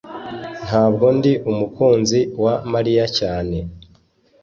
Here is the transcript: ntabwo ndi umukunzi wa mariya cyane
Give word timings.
ntabwo 0.65 1.05
ndi 1.17 1.31
umukunzi 1.51 2.19
wa 2.43 2.53
mariya 2.73 3.05
cyane 3.17 3.57